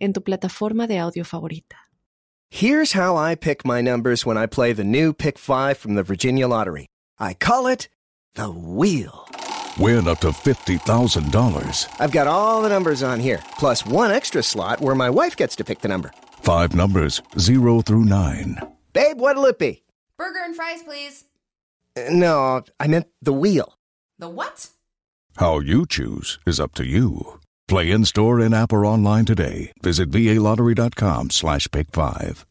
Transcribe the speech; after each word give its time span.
en 0.00 0.12
tu 0.12 0.20
plataforma 0.20 0.86
de 0.86 0.98
audio 0.98 1.24
favorita. 1.24 1.76
Here's 2.50 2.92
how 2.92 3.16
I 3.16 3.36
pick 3.36 3.64
my 3.64 3.80
numbers 3.80 4.26
when 4.26 4.36
I 4.36 4.46
play 4.46 4.72
the 4.72 4.82
new 4.84 5.12
Pick 5.12 5.38
5 5.38 5.78
from 5.78 5.94
the 5.94 6.02
Virginia 6.02 6.48
Lottery. 6.48 6.86
I 7.18 7.34
call 7.34 7.68
it 7.68 7.88
the 8.34 8.50
wheel. 8.50 9.28
Win 9.78 10.08
up 10.08 10.18
to 10.20 10.28
$50,000. 10.28 11.86
I've 12.00 12.10
got 12.12 12.26
all 12.26 12.60
the 12.62 12.68
numbers 12.68 13.02
on 13.04 13.20
here, 13.20 13.40
plus 13.58 13.86
one 13.86 14.10
extra 14.10 14.42
slot 14.42 14.80
where 14.80 14.96
my 14.96 15.08
wife 15.08 15.36
gets 15.36 15.54
to 15.56 15.64
pick 15.64 15.80
the 15.80 15.88
number. 15.88 16.10
Five 16.42 16.74
numbers, 16.74 17.22
0 17.38 17.82
through 17.82 18.04
9. 18.04 18.58
Babe, 18.92 19.20
what'll 19.20 19.46
it 19.46 19.58
be? 19.58 19.84
Burger 20.18 20.40
and 20.44 20.56
fries, 20.56 20.82
please. 20.82 21.24
Uh, 21.96 22.10
no, 22.10 22.62
I 22.80 22.88
meant 22.88 23.06
the 23.22 23.32
wheel. 23.32 23.78
The 24.18 24.28
what? 24.28 24.68
How 25.36 25.60
you 25.60 25.86
choose 25.86 26.38
is 26.46 26.58
up 26.58 26.74
to 26.74 26.84
you. 26.84 27.40
Play 27.70 27.92
in 27.92 28.04
store, 28.04 28.40
in 28.40 28.52
app, 28.52 28.72
or 28.72 28.84
online 28.84 29.24
today. 29.24 29.72
Visit 29.80 30.10
VALottery.com 30.10 31.30
slash 31.30 31.70
pick 31.70 31.86
five. 31.92 32.44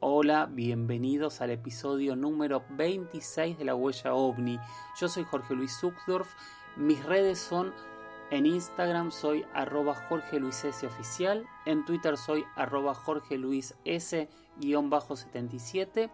Hola, 0.00 0.46
bienvenidos 0.46 1.40
al 1.40 1.50
episodio 1.50 2.16
número 2.16 2.64
26 2.76 3.58
de 3.58 3.64
La 3.64 3.76
Huella 3.76 4.14
OVNI. 4.14 4.58
Yo 5.00 5.08
soy 5.08 5.22
Jorge 5.22 5.54
Luis 5.54 5.78
Zuckdorf. 5.80 6.34
Mis 6.76 7.00
redes 7.04 7.38
son 7.38 7.72
en 8.32 8.44
Instagram 8.44 9.12
soy 9.12 9.44
arroba 9.54 9.94
Jorge 9.94 10.40
Luis 10.40 10.64
S 10.64 10.84
oficial, 10.84 11.46
en 11.64 11.84
Twitter 11.84 12.16
soy 12.16 12.44
arroba 12.56 12.92
Jorge 12.92 13.38
Luis 13.38 13.72
S 13.84 14.28
77. 14.60 16.10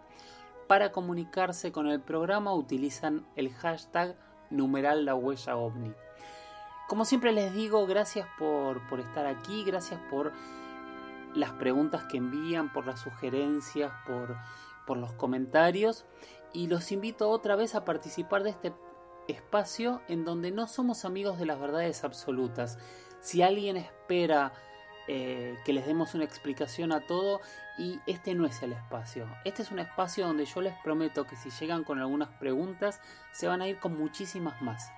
Para 0.73 0.91
comunicarse 0.91 1.71
con 1.71 1.85
el 1.85 2.01
programa 2.01 2.51
utilizan 2.55 3.27
el 3.35 3.53
hashtag 3.53 4.17
numeral 4.49 5.05
la 5.05 5.13
huella. 5.13 5.53
Como 6.89 7.05
siempre 7.05 7.31
les 7.31 7.53
digo, 7.53 7.85
gracias 7.85 8.27
por, 8.39 8.81
por 8.89 8.99
estar 8.99 9.27
aquí, 9.27 9.63
gracias 9.63 10.01
por 10.09 10.31
las 11.35 11.51
preguntas 11.51 12.05
que 12.05 12.17
envían, 12.17 12.73
por 12.73 12.87
las 12.87 13.01
sugerencias, 13.01 13.91
por, 14.07 14.35
por 14.87 14.97
los 14.97 15.13
comentarios 15.13 16.05
y 16.53 16.65
los 16.65 16.91
invito 16.91 17.29
otra 17.29 17.55
vez 17.55 17.75
a 17.75 17.85
participar 17.85 18.41
de 18.41 18.49
este 18.49 18.73
espacio 19.27 20.01
en 20.07 20.25
donde 20.25 20.49
no 20.49 20.67
somos 20.67 21.05
amigos 21.05 21.37
de 21.37 21.45
las 21.45 21.59
verdades 21.59 22.03
absolutas. 22.03 22.79
Si 23.21 23.43
alguien 23.43 23.77
espera 23.77 24.53
eh, 25.07 25.57
que 25.65 25.73
les 25.73 25.85
demos 25.85 26.13
una 26.13 26.23
explicación 26.23 26.91
a 26.91 27.01
todo 27.01 27.41
y 27.77 27.99
este 28.05 28.33
no 28.35 28.45
es 28.45 28.61
el 28.63 28.73
espacio. 28.73 29.27
Este 29.45 29.61
es 29.61 29.71
un 29.71 29.79
espacio 29.79 30.25
donde 30.25 30.45
yo 30.45 30.61
les 30.61 30.73
prometo 30.83 31.25
que 31.25 31.35
si 31.35 31.49
llegan 31.49 31.83
con 31.83 31.99
algunas 31.99 32.29
preguntas 32.39 33.01
se 33.31 33.47
van 33.47 33.61
a 33.61 33.67
ir 33.67 33.79
con 33.79 33.97
muchísimas 33.97 34.61
más, 34.61 34.91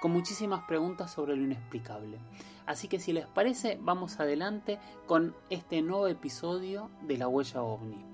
con 0.00 0.10
muchísimas 0.10 0.62
preguntas 0.64 1.12
sobre 1.12 1.36
lo 1.36 1.44
inexplicable. 1.44 2.18
Así 2.66 2.88
que 2.88 2.98
si 2.98 3.12
les 3.12 3.26
parece, 3.26 3.78
vamos 3.80 4.20
adelante 4.20 4.78
con 5.06 5.34
este 5.50 5.82
nuevo 5.82 6.06
episodio 6.08 6.90
de 7.02 7.18
La 7.18 7.28
Huella 7.28 7.62
OVNI. 7.62 8.12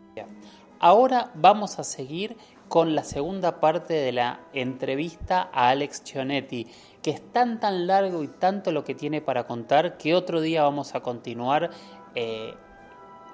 Ahora 0.81 1.33
vamos 1.35 1.79
a 1.79 1.85
seguir 1.85 2.37
con 2.69 2.95
la 2.95 3.05
segunda 3.05 3.61
parte 3.61 3.95
de 3.95 4.13
la 4.13 4.41
entrevista 4.53 5.49
a 5.53 5.71
Alex 5.71 6.05
Chionetti, 6.05 6.67
que 7.03 7.11
es 7.11 7.33
tan 7.33 7.61
tan 7.61 7.87
largo 7.87 8.23
y 8.23 8.29
tanto 8.29 8.73
lo 8.73 8.85
que 8.85 8.95
tiene 8.95 9.21
para 9.21 9.47
contar 9.47 9.97
que 9.97 10.15
otro 10.15 10.41
día 10.41 10.63
vamos 10.63 10.95
a 10.95 11.01
continuar 11.01 11.71
eh, 12.15 12.55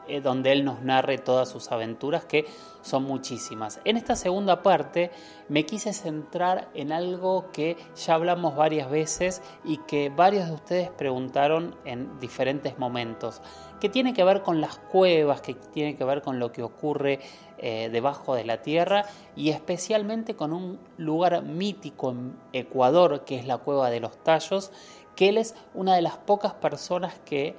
eh, 0.07 0.21
donde 0.21 0.53
él 0.53 0.67
nos 0.67 0.83
narre 0.83 1.17
todas 1.17 1.49
sus 1.49 1.73
aventuras, 1.73 2.27
que 2.27 2.45
son 2.83 3.05
muchísimas. 3.05 3.81
En 3.87 3.97
esta 3.97 4.17
segunda 4.17 4.63
parte 4.63 5.11
me 5.49 5.65
quise 5.65 5.95
centrar 5.95 6.69
en 6.75 6.93
algo 6.93 7.51
que 7.53 7.79
ya 7.97 8.15
hablamos 8.15 8.55
varias 8.55 8.91
veces 8.91 9.41
y 9.65 9.79
que 9.79 10.11
varios 10.11 10.49
de 10.49 10.53
ustedes 10.53 10.91
preguntaron 10.91 11.75
en 11.87 12.21
diferentes 12.21 12.79
momentos, 12.79 13.41
que 13.81 13.89
tiene 13.89 14.13
que 14.13 14.25
ver 14.25 14.43
con 14.43 14.61
las 14.61 14.77
cuevas, 14.77 15.41
que 15.41 15.55
tiene 15.55 15.97
que 15.97 16.05
ver 16.05 16.21
con 16.21 16.39
lo 16.39 16.53
que 16.53 16.63
ocurre 16.63 17.21
eh, 17.67 17.89
debajo 17.89 18.35
de 18.35 18.45
la 18.45 18.61
tierra 18.61 19.07
y 19.35 19.49
especialmente 19.49 20.37
con 20.37 20.53
un 20.53 20.79
lugar 20.99 21.43
mítico 21.43 22.11
en 22.11 22.39
Ecuador, 22.53 23.25
que 23.25 23.39
es 23.39 23.47
la 23.47 23.57
cueva 23.57 23.89
de 23.89 24.01
los 24.01 24.23
tallos, 24.23 24.71
que 25.17 25.31
él 25.31 25.39
es 25.39 25.55
una 25.73 25.95
de 25.95 26.03
las 26.03 26.19
pocas 26.19 26.53
personas 26.53 27.19
que 27.25 27.57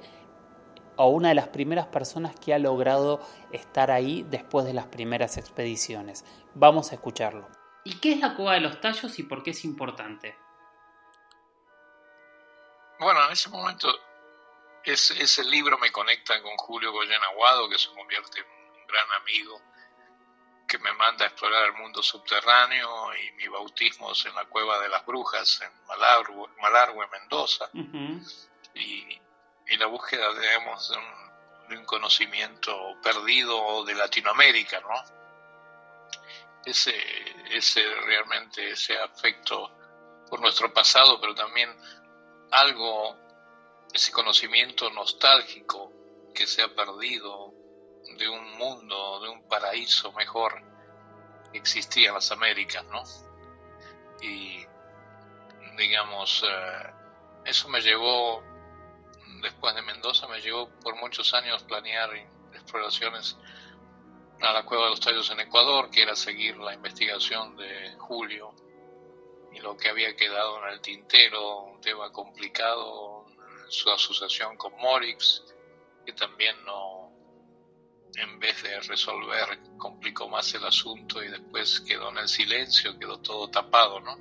o 0.94 1.08
una 1.08 1.30
de 1.30 1.34
las 1.34 1.48
primeras 1.48 1.88
personas 1.88 2.38
que 2.38 2.54
ha 2.54 2.60
logrado 2.60 3.20
estar 3.50 3.90
ahí 3.90 4.24
después 4.30 4.64
de 4.64 4.74
las 4.74 4.86
primeras 4.86 5.38
expediciones. 5.38 6.24
Vamos 6.54 6.92
a 6.92 6.94
escucharlo. 6.94 7.48
¿Y 7.82 7.98
qué 7.98 8.12
es 8.12 8.20
la 8.20 8.36
Cueva 8.36 8.52
de 8.52 8.60
los 8.60 8.80
Tallos 8.80 9.18
y 9.18 9.24
por 9.24 9.42
qué 9.42 9.50
es 9.50 9.64
importante? 9.64 10.38
Bueno, 13.00 13.26
en 13.26 13.32
ese 13.32 13.50
momento 13.50 13.88
ese, 14.84 15.42
libro 15.42 15.78
me 15.78 15.90
conecta 15.90 16.40
con 16.42 16.56
Julio 16.58 16.92
Goyen 16.92 17.20
Aguado, 17.32 17.68
que 17.68 17.76
se 17.76 17.88
convierte 17.88 18.38
en 18.38 18.46
un 18.46 18.86
gran 18.86 19.06
amigo, 19.20 19.60
que 20.66 20.78
me 20.78 20.92
manda 20.94 21.24
a 21.24 21.28
explorar 21.28 21.64
el 21.66 21.74
mundo 21.74 22.02
subterráneo 22.02 23.14
y 23.14 23.32
mi 23.32 23.48
bautismo 23.48 24.12
es 24.12 24.26
en 24.26 24.34
la 24.34 24.46
Cueva 24.46 24.80
de 24.80 24.88
las 24.88 25.04
Brujas, 25.06 25.60
en 25.62 25.70
Malargüe, 25.86 27.06
Mendoza. 27.08 27.70
y, 28.74 29.20
y 29.68 29.76
la 29.76 29.86
búsqueda, 29.86 30.32
digamos, 30.38 30.90
de 31.68 31.76
un, 31.76 31.84
conocimiento 31.84 32.96
perdido 33.02 33.84
de 33.84 33.94
Latinoamérica, 33.94 34.80
¿no? 34.80 34.94
Ese, 36.64 36.94
ese 37.50 37.82
realmente 38.04 38.70
ese 38.70 38.96
afecto 38.98 39.70
por 40.28 40.40
nuestro 40.40 40.72
pasado, 40.72 41.20
pero 41.20 41.34
también 41.34 41.70
algo, 42.52 43.16
ese 43.92 44.12
conocimiento 44.12 44.90
nostálgico 44.90 45.92
que 46.34 46.46
se 46.46 46.62
ha 46.62 46.68
perdido 46.68 47.52
de 48.18 48.28
un 48.28 48.56
mundo, 48.56 49.20
de 49.20 49.28
un 49.28 49.48
paraíso 49.48 50.12
mejor 50.12 50.62
existía 51.52 52.08
en 52.08 52.14
las 52.14 52.30
Américas, 52.30 52.84
¿no? 52.86 53.02
Y 54.22 54.64
digamos, 55.76 56.44
eh, 56.46 56.92
eso 57.44 57.68
me 57.68 57.80
llevó 57.80 58.42
después 59.40 59.74
de 59.74 59.82
Mendoza 59.82 60.26
me 60.28 60.40
llevó 60.40 60.68
por 60.80 60.96
muchos 60.96 61.32
años 61.34 61.62
planear 61.64 62.10
exploraciones 62.52 63.36
a 64.40 64.52
la 64.52 64.64
Cueva 64.64 64.84
de 64.84 64.90
los 64.90 65.00
Tallos 65.00 65.30
en 65.30 65.40
Ecuador, 65.40 65.90
que 65.90 66.02
era 66.02 66.14
seguir 66.14 66.56
la 66.58 66.74
investigación 66.74 67.56
de 67.56 67.94
Julio 67.98 68.54
y 69.52 69.60
lo 69.60 69.76
que 69.76 69.88
había 69.88 70.14
quedado 70.14 70.62
en 70.64 70.74
el 70.74 70.80
tintero, 70.80 71.60
un 71.60 71.80
tema 71.80 72.12
complicado, 72.12 73.24
su 73.68 73.90
asociación 73.90 74.56
con 74.56 74.76
Morix, 74.76 75.42
que 76.04 76.12
también 76.12 76.62
no, 76.64 77.05
en 78.14 78.38
vez 78.38 78.62
de 78.62 78.80
resolver, 78.80 79.58
complicó 79.76 80.28
más 80.28 80.54
el 80.54 80.64
asunto 80.64 81.22
y 81.22 81.28
después 81.28 81.80
quedó 81.80 82.10
en 82.10 82.18
el 82.18 82.28
silencio, 82.28 82.98
quedó 82.98 83.18
todo 83.20 83.48
tapado, 83.48 84.00
¿no? 84.00 84.16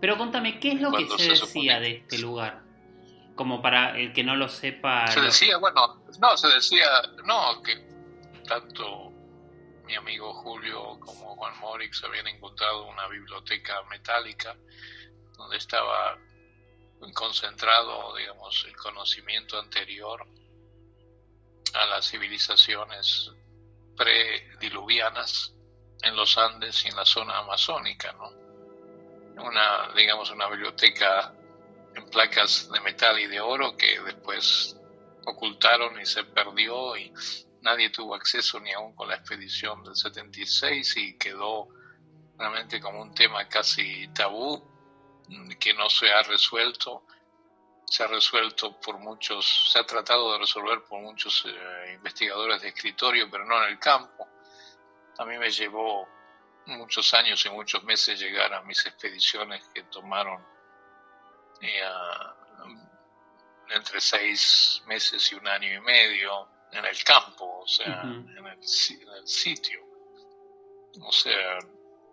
Pero 0.00 0.18
contame, 0.18 0.58
¿qué 0.60 0.72
es 0.72 0.80
lo 0.80 0.92
que 0.92 1.06
se, 1.16 1.28
decía 1.30 1.80
de 1.80 1.98
este 1.98 2.18
lugar? 2.18 2.64
como 3.34 3.60
para 3.60 3.98
el 3.98 4.12
que 4.12 4.22
no 4.22 4.36
lo 4.36 4.48
sepa. 4.48 5.06
Se 5.08 5.20
decía, 5.20 5.56
bueno, 5.58 6.04
no, 6.20 6.36
se 6.36 6.48
decía, 6.48 6.86
no, 7.24 7.60
que 7.62 7.74
tanto 8.46 9.10
mi 9.84 9.94
amigo 9.94 10.32
Julio 10.34 10.98
como 11.00 11.36
Juan 11.36 11.58
Morix 11.60 12.02
habían 12.04 12.26
encontrado 12.28 12.86
una 12.86 13.08
biblioteca 13.08 13.82
metálica 13.90 14.56
donde 15.36 15.56
estaba 15.56 16.18
concentrado, 17.12 18.14
digamos, 18.16 18.64
el 18.66 18.76
conocimiento 18.76 19.58
anterior 19.58 20.26
a 21.72 21.86
las 21.86 22.10
civilizaciones 22.10 23.30
prediluvianas 23.96 25.54
en 26.02 26.16
los 26.16 26.36
Andes 26.36 26.84
y 26.84 26.88
en 26.88 26.96
la 26.96 27.04
zona 27.04 27.38
amazónica, 27.38 28.12
¿no? 28.12 28.30
Una, 29.42 29.92
digamos, 29.96 30.30
una 30.30 30.48
biblioteca 30.48 31.34
en 31.94 32.10
placas 32.10 32.70
de 32.70 32.80
metal 32.80 33.18
y 33.18 33.26
de 33.26 33.40
oro 33.40 33.76
que 33.76 34.00
después 34.00 34.76
ocultaron 35.26 36.00
y 36.00 36.06
se 36.06 36.24
perdió 36.24 36.96
y 36.96 37.12
nadie 37.62 37.90
tuvo 37.90 38.14
acceso 38.14 38.60
ni 38.60 38.72
aún 38.72 38.94
con 38.94 39.08
la 39.08 39.16
expedición 39.16 39.82
del 39.82 39.96
76 39.96 40.96
y 40.98 41.18
quedó 41.18 41.68
realmente 42.36 42.80
como 42.80 43.00
un 43.00 43.14
tema 43.14 43.48
casi 43.48 44.08
tabú 44.08 44.62
que 45.58 45.72
no 45.74 45.88
se 45.88 46.12
ha 46.12 46.22
resuelto 46.22 47.06
se 47.84 48.02
ha 48.02 48.06
resuelto 48.06 48.78
por 48.80 48.98
muchos, 48.98 49.70
se 49.72 49.78
ha 49.78 49.86
tratado 49.86 50.32
de 50.32 50.38
resolver 50.38 50.82
por 50.84 51.00
muchos 51.00 51.44
eh, 51.46 51.92
investigadores 51.94 52.62
de 52.62 52.68
escritorio, 52.68 53.30
pero 53.30 53.44
no 53.44 53.62
en 53.62 53.70
el 53.70 53.78
campo. 53.78 54.28
A 55.18 55.24
mí 55.24 55.38
me 55.38 55.50
llevó 55.50 56.08
muchos 56.66 57.12
años 57.14 57.44
y 57.46 57.50
muchos 57.50 57.84
meses 57.84 58.18
llegar 58.18 58.52
a 58.52 58.62
mis 58.62 58.84
expediciones 58.86 59.64
que 59.74 59.82
tomaron 59.84 60.44
eh, 61.60 61.82
entre 63.70 64.00
seis 64.00 64.82
meses 64.86 65.32
y 65.32 65.34
un 65.34 65.46
año 65.46 65.72
y 65.72 65.80
medio 65.80 66.48
en 66.72 66.84
el 66.84 67.04
campo, 67.04 67.60
o 67.60 67.68
sea, 67.68 68.02
en, 68.02 68.46
el, 68.46 68.62
sitio. 68.62 69.80
O 71.00 71.12
sea, 71.12 71.58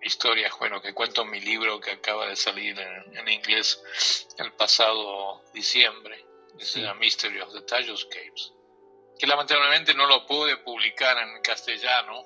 historias, 0.02 0.58
bueno, 0.58 0.82
que 0.82 0.94
cuento 0.94 1.22
en 1.22 1.30
mi 1.30 1.40
libro 1.40 1.80
que 1.80 1.92
acaba 1.92 2.28
de 2.28 2.36
salir 2.36 2.78
en, 2.80 3.28
inglés 3.30 4.28
el 4.38 4.52
pasado 4.54 5.44
diciembre, 5.54 6.26
que 6.58 6.66
se 6.66 6.82
llama 6.82 7.00
Mystery 7.00 7.40
of 7.40 7.54
the 7.54 7.66
Caves, 7.66 8.54
que 9.18 9.28
lamentablemente 9.28 9.94
no 9.94 10.08
lo 10.08 10.26
pude 10.26 10.58
publicar 10.58 11.18
en 11.18 11.42
castellano, 11.42 12.24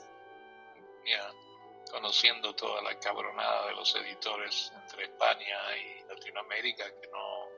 ya, 1.05 1.31
conociendo 1.91 2.55
toda 2.55 2.81
la 2.81 2.97
cabronada 2.99 3.67
de 3.67 3.73
los 3.73 3.93
editores 3.95 4.71
entre 4.75 5.03
España 5.03 5.57
y 5.77 6.03
Latinoamérica, 6.07 6.85
que 6.99 7.07
no 7.09 7.49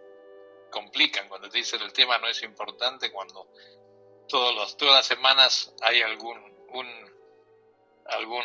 complican. 0.71 1.29
Cuando 1.29 1.49
te 1.49 1.59
dicen 1.59 1.81
el 1.81 1.93
tema 1.93 2.17
no 2.17 2.27
es 2.27 2.41
importante, 2.43 3.11
cuando 3.11 3.47
todos 4.27 4.53
los, 4.55 4.75
todas 4.77 4.95
las 4.95 5.05
semanas 5.05 5.73
hay 5.81 6.01
algún, 6.01 6.37
un, 6.73 6.87
algún 8.05 8.43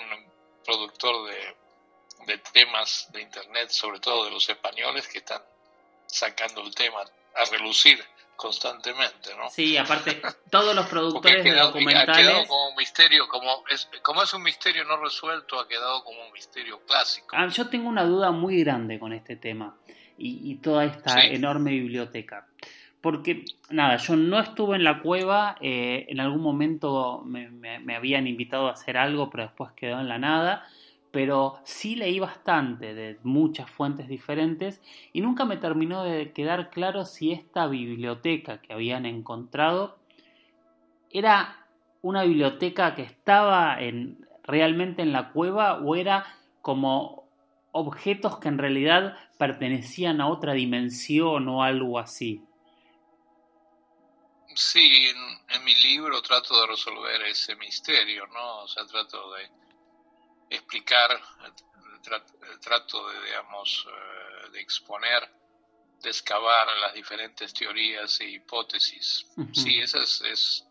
productor 0.65 1.29
de, 1.29 1.62
de 2.27 2.39
temas 2.39 3.09
de 3.13 3.23
internet, 3.23 3.71
sobre 3.71 4.01
todo 4.01 4.25
de 4.25 4.31
los 4.31 4.49
españoles, 4.49 5.09
que 5.09 5.19
están 5.19 5.43
sacando 6.07 6.63
el 6.63 6.75
tema 6.75 7.01
a 7.01 7.45
relucir 7.51 7.99
constantemente, 8.37 9.31
¿no? 9.37 9.49
Sí, 9.51 9.77
aparte, 9.77 10.21
todos 10.51 10.75
los 10.75 10.87
productores 10.91 11.45
de 11.45 11.55
documentales... 11.55 12.17
Ha 12.17 12.21
quedado 12.21 12.47
como 12.47 12.71
un 12.71 12.77
misterio, 12.77 13.29
como 13.29 13.65
es, 13.71 13.89
como 14.03 14.23
es 14.23 14.35
un 14.35 14.43
misterio 14.43 14.85
no 14.85 14.97
resuelto, 14.97 15.61
ha 15.61 15.69
quedado 15.69 16.03
como 16.03 16.25
un 16.27 16.33
misterio 16.33 16.81
clásico. 16.87 17.29
Ah, 17.33 17.47
yo 17.49 17.69
tengo 17.69 17.89
una 17.89 18.05
duda 18.05 18.31
muy 18.33 18.63
grande 18.65 18.99
con 18.99 19.13
este 19.13 19.37
tema 19.37 19.77
y, 20.19 20.57
toda 20.57 20.85
esta 20.85 21.25
enorme 21.25 21.71
biblioteca. 21.71 22.47
Porque, 23.01 23.45
nada, 23.71 23.97
yo 23.97 24.15
no 24.15 24.39
estuve 24.39 24.77
en 24.77 24.85
la 24.85 25.01
cueva, 25.01 25.57
eh, 25.61 26.07
en 26.09 26.21
algún 26.21 26.41
momento 26.41 27.23
me, 27.25 27.49
me, 27.49 27.97
habían 27.97 28.29
invitado 28.29 28.69
a 28.69 28.73
hacer 28.73 28.97
algo, 28.97 29.29
pero 29.29 29.45
después 29.45 29.73
quedó 29.73 29.99
en 30.01 30.09
la 30.09 30.19
nada 30.19 30.69
pero 31.13 31.61
sí 31.65 31.95
leí 31.95 32.19
bastante 32.19 32.95
de 32.95 33.19
muchas 33.23 33.71
fuentes 33.71 34.09
diferentes 34.09 34.81
y 35.13 35.21
nunca 35.21 35.45
me 35.45 35.59
terminó 35.59 36.03
de 36.03 36.33
quedar 36.33 36.71
claro 36.71 37.05
si 37.05 37.33
esta 37.33 37.67
biblioteca 37.67 38.63
que 38.63 38.73
habían 38.73 39.05
encontrado 39.05 39.99
era 41.11 41.67
una 42.01 42.25
biblioteca 42.25 42.95
que 42.95 43.03
estaba 43.03 43.79
en, 43.79 44.27
realmente 44.43 45.03
en 45.03 45.13
la 45.13 45.33
cueva 45.33 45.81
o 45.83 45.95
era 45.95 46.25
como 46.63 47.29
objetos 47.73 48.39
que 48.39 48.49
en 48.49 48.59
realidad 48.59 49.17
pertenecían 49.39 50.23
a 50.23 50.29
otra 50.29 50.55
dimensión 50.55 51.47
o 51.49 51.63
algo 51.63 51.99
así. 51.99 52.43
Sí, 54.55 55.09
en, 55.09 55.57
en 55.57 55.65
mi 55.65 55.75
libro 55.75 56.21
trato 56.23 56.59
de 56.61 56.67
resolver 56.67 57.23
ese 57.23 57.55
misterio, 57.57 58.27
¿no? 58.29 58.63
O 58.63 58.69
sea, 58.69 58.87
trato 58.87 59.33
de 59.33 59.51
explicar, 60.57 61.21
trato 62.61 63.09
de, 63.11 63.25
digamos, 63.25 63.87
eh, 63.89 64.51
de 64.51 64.61
exponer, 64.61 65.29
de 66.03 66.11
excavar 66.11 66.67
las 66.79 66.95
diferentes 66.95 67.53
teorías 67.55 68.21
e 68.21 68.25
hipótesis. 68.25 69.27
Sí, 69.53 69.81
esa 69.81 69.99
es, 70.01 70.65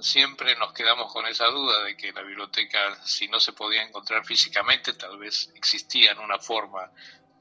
siempre 0.00 0.56
nos 0.56 0.72
quedamos 0.72 1.12
con 1.12 1.26
esa 1.26 1.46
duda 1.46 1.84
de 1.84 1.96
que 1.96 2.12
la 2.12 2.22
biblioteca, 2.22 2.96
si 3.04 3.28
no 3.28 3.40
se 3.40 3.52
podía 3.52 3.82
encontrar 3.82 4.24
físicamente, 4.24 4.94
tal 4.94 5.18
vez 5.18 5.50
existía 5.54 6.12
en 6.12 6.18
una 6.20 6.38
forma 6.38 6.90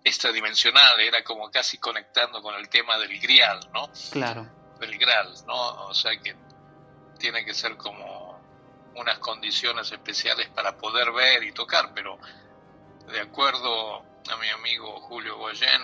extradimensional, 0.03 0.99
era 0.99 1.23
como 1.23 1.49
casi 1.51 1.77
conectando 1.77 2.41
con 2.41 2.55
el 2.55 2.69
tema 2.69 2.97
del 2.97 3.19
grial, 3.19 3.59
¿no? 3.73 3.89
Claro. 4.11 4.47
Del 4.79 4.97
grial, 4.97 5.33
¿no? 5.45 5.87
O 5.87 5.93
sea 5.93 6.11
que 6.21 6.35
tiene 7.19 7.43
que 7.45 7.53
ser 7.53 7.77
como 7.77 8.26
unas 8.97 9.19
condiciones 9.19 9.91
especiales 9.91 10.49
para 10.49 10.77
poder 10.77 11.11
ver 11.11 11.43
y 11.43 11.51
tocar, 11.51 11.93
pero 11.93 12.17
de 13.07 13.21
acuerdo 13.21 13.97
a 14.29 14.37
mi 14.37 14.49
amigo 14.49 14.99
Julio 15.01 15.37
Goyen, 15.37 15.81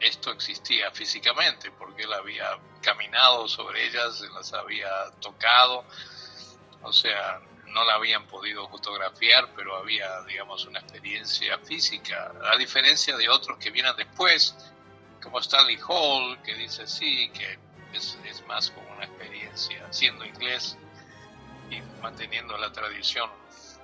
esto 0.00 0.30
existía 0.30 0.90
físicamente, 0.90 1.70
porque 1.72 2.04
él 2.04 2.12
había 2.12 2.58
caminado 2.80 3.46
sobre 3.48 3.86
ellas, 3.86 4.20
las 4.34 4.52
había 4.54 4.88
tocado, 5.20 5.84
o 6.82 6.92
sea, 6.92 7.40
no 7.66 7.84
la 7.84 7.94
habían 7.94 8.26
podido 8.26 8.68
fotografiar, 8.68 9.50
pero 9.54 9.76
había, 9.76 10.22
digamos, 10.22 10.64
una 10.64 10.80
experiencia 10.80 11.58
física, 11.58 12.32
a 12.50 12.56
diferencia 12.56 13.16
de 13.16 13.28
otros 13.28 13.58
que 13.58 13.70
vienen 13.70 13.94
después, 13.96 14.56
como 15.22 15.38
Stanley 15.38 15.78
Hall, 15.86 16.40
que 16.42 16.54
dice 16.54 16.86
sí, 16.86 17.30
que 17.30 17.58
es, 17.92 18.18
es 18.24 18.46
más 18.46 18.70
como 18.70 18.90
una 18.92 19.04
experiencia, 19.04 19.86
siendo 19.92 20.24
inglés, 20.24 20.78
y 21.70 21.80
manteniendo 22.02 22.56
la 22.58 22.72
tradición 22.72 23.30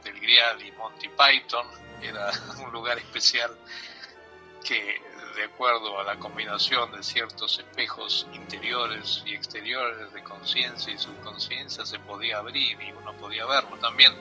del 0.03 0.21
Grial 0.21 0.65
y 0.65 0.73
Monty 0.73 1.09
Python, 1.09 1.67
era 2.03 2.31
un 2.65 2.73
lugar 2.73 2.99
especial 2.99 3.57
que 4.65 5.01
de 5.37 5.45
acuerdo 5.45 6.01
a 6.01 6.05
la 6.05 6.17
combinación 6.19 6.91
de 6.93 7.03
ciertos 7.03 7.59
espejos 7.59 8.27
interiores 8.33 9.23
y 9.27 9.35
exteriores 9.35 10.13
de 10.13 10.23
conciencia 10.23 10.93
y 10.93 10.99
subconsciencia 10.99 11.85
se 11.85 11.99
podía 11.99 12.39
abrir 12.39 12.81
y 12.81 12.91
uno 12.93 13.13
podía 13.15 13.45
verlo. 13.45 13.77
También 13.77 14.15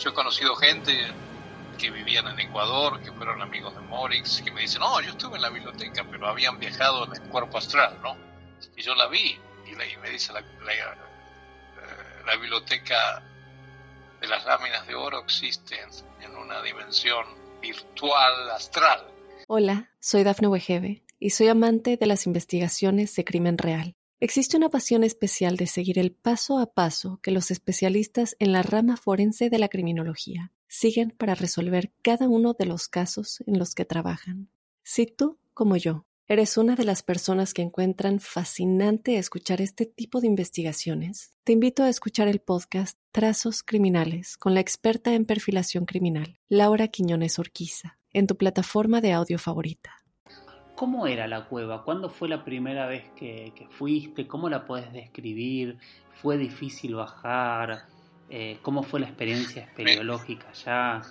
yo 0.00 0.10
he 0.10 0.14
conocido 0.14 0.56
gente 0.56 1.12
que 1.78 1.90
vivían 1.90 2.26
en 2.26 2.40
Ecuador, 2.40 3.00
que 3.02 3.12
fueron 3.12 3.40
amigos 3.40 3.74
de 3.74 3.80
Morix, 3.82 4.42
que 4.42 4.50
me 4.50 4.62
dicen, 4.62 4.80
no, 4.80 5.00
yo 5.00 5.10
estuve 5.10 5.36
en 5.36 5.42
la 5.42 5.48
biblioteca, 5.48 6.04
pero 6.10 6.26
habían 6.26 6.58
viajado 6.58 7.04
en 7.06 7.14
el 7.14 7.22
cuerpo 7.28 7.58
astral, 7.58 7.98
¿no? 8.02 8.16
Y 8.76 8.82
yo 8.82 8.94
la 8.94 9.06
vi, 9.06 9.38
y, 9.66 9.96
me 9.96 10.10
dice 10.10 10.32
la, 10.32 10.40
la 10.40 10.74
biblioteca 12.38 13.22
de 14.20 14.28
las 14.28 14.44
láminas 14.44 14.86
de 14.86 14.94
oro 14.94 15.20
existe 15.20 15.76
en 16.20 16.36
una 16.36 16.62
dimensión 16.62 17.24
virtual 17.60 18.50
astral. 18.50 19.06
Hola, 19.48 19.90
soy 20.00 20.24
Dafne 20.24 20.48
Wegebe 20.48 21.04
y 21.18 21.30
soy 21.30 21.48
amante 21.48 21.96
de 21.96 22.06
las 22.06 22.26
investigaciones 22.26 23.14
de 23.14 23.24
crimen 23.24 23.58
real. 23.58 23.94
Existe 24.20 24.56
una 24.56 24.68
pasión 24.68 25.02
especial 25.02 25.56
de 25.56 25.66
seguir 25.66 25.98
el 25.98 26.12
paso 26.12 26.58
a 26.58 26.74
paso 26.74 27.18
que 27.22 27.32
los 27.32 27.50
especialistas 27.50 28.36
en 28.38 28.52
la 28.52 28.62
rama 28.62 28.96
forense 28.96 29.50
de 29.50 29.58
la 29.58 29.68
criminología 29.68 30.52
siguen 30.68 31.10
para 31.10 31.34
resolver 31.34 31.92
cada 32.02 32.28
uno 32.28 32.54
de 32.54 32.66
los 32.66 32.88
casos 32.88 33.42
en 33.46 33.58
los 33.58 33.74
que 33.74 33.84
trabajan. 33.84 34.48
Si 34.84 35.06
tú, 35.06 35.38
como 35.54 35.76
yo, 35.76 36.06
¿Eres 36.28 36.56
una 36.56 36.76
de 36.76 36.84
las 36.84 37.02
personas 37.02 37.52
que 37.52 37.62
encuentran 37.62 38.20
fascinante 38.20 39.18
escuchar 39.18 39.60
este 39.60 39.86
tipo 39.86 40.20
de 40.20 40.28
investigaciones? 40.28 41.36
Te 41.42 41.52
invito 41.52 41.82
a 41.82 41.88
escuchar 41.88 42.28
el 42.28 42.40
podcast 42.40 42.96
Trazos 43.10 43.64
Criminales 43.64 44.36
con 44.38 44.54
la 44.54 44.60
experta 44.60 45.14
en 45.14 45.24
perfilación 45.24 45.84
criminal, 45.84 46.38
Laura 46.48 46.86
Quiñones 46.86 47.40
Orquiza, 47.40 47.98
en 48.12 48.28
tu 48.28 48.36
plataforma 48.36 49.00
de 49.00 49.12
audio 49.12 49.36
favorita. 49.36 50.04
¿Cómo 50.76 51.08
era 51.08 51.26
la 51.26 51.48
cueva? 51.48 51.82
¿Cuándo 51.82 52.08
fue 52.08 52.28
la 52.28 52.44
primera 52.44 52.86
vez 52.86 53.10
que, 53.16 53.52
fuiste? 53.70 54.28
¿Cómo 54.28 54.48
la 54.48 54.64
puedes 54.64 54.92
describir? 54.92 55.78
¿Fue 56.22 56.38
difícil 56.38 56.94
bajar? 56.94 57.86
Eh, 58.30 58.58
¿Cómo 58.62 58.84
fue 58.84 59.00
la 59.00 59.06
experiencia 59.06 59.64
espeleológica 59.64 60.50
allá? 60.50 61.02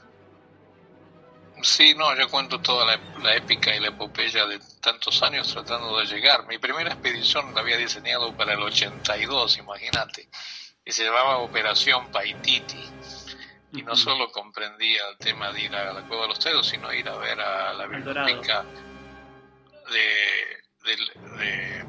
Sí, 1.61 1.93
no, 1.95 2.15
yo 2.15 2.27
cuento 2.29 2.59
toda 2.59 2.85
la, 2.85 3.35
épica 3.35 3.75
y 3.75 3.79
la 3.79 3.89
epopeya 3.89 4.45
de 4.45 4.59
tantos 4.81 5.21
años 5.21 5.51
tratando 5.51 5.99
de 5.99 6.05
llegar. 6.05 6.47
Mi 6.47 6.57
primera 6.57 6.91
expedición 6.91 7.53
la 7.53 7.61
había 7.61 7.77
diseñado 7.77 8.35
para 8.35 8.53
el 8.53 8.61
82, 8.61 9.57
imagínate, 9.57 10.29
y 10.83 10.91
se 10.91 11.03
llamaba 11.03 11.37
Operación 11.37 12.11
Paititi. 12.11 12.83
Y 13.73 13.83
no 13.83 13.95
solo 13.95 14.31
comprendía 14.31 15.07
el 15.09 15.17
tema 15.17 15.53
de 15.53 15.61
ir 15.61 15.75
a 15.75 15.93
la 15.93 16.05
Cueva 16.07 16.23
de 16.23 16.29
los 16.29 16.39
Tedos, 16.39 16.67
sino 16.67 16.91
ir 16.93 17.07
a 17.07 17.15
ver 17.17 17.39
a 17.39 17.73
la 17.73 17.87
biblioteca 17.87 18.65
de, 19.91 20.61
de, 20.83 21.85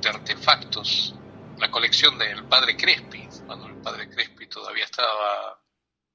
de 0.00 0.08
artefactos, 0.08 1.14
la 1.58 1.70
colección 1.70 2.18
del 2.18 2.44
padre 2.44 2.76
Crespi, 2.76 3.28
cuando 3.46 3.66
el 3.66 3.76
padre 3.76 4.08
Crespi 4.10 4.48
todavía 4.48 4.84
estaba 4.84 5.60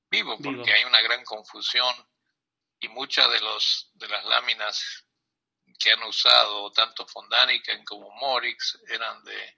vivo, 0.09 0.37
porque 0.43 0.73
hay 0.73 0.83
una 0.83 1.01
gran 1.01 1.23
confusión 1.23 1.93
y 2.83 2.89
muchas 2.89 3.29
de, 3.31 3.39
los, 3.39 3.89
de 3.93 4.09
las 4.09 4.25
láminas 4.25 5.05
que 5.79 5.91
han 5.91 6.03
usado 6.03 6.71
tanto 6.73 7.07
Fondaniken 7.07 7.85
como 7.85 8.11
Morix 8.11 8.77
eran 8.87 9.23
de, 9.23 9.57